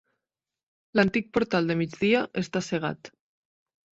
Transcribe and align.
L'antic 0.99 1.27
portal 1.37 1.69
de 1.71 1.77
migdia 1.83 2.21
està 2.43 2.65
cegat. 2.71 3.13